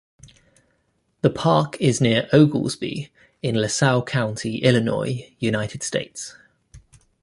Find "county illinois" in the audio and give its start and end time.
4.01-5.29